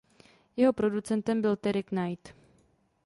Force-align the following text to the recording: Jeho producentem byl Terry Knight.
Jeho 0.55 0.73
producentem 0.73 1.41
byl 1.41 1.55
Terry 1.55 1.83
Knight. 1.83 2.33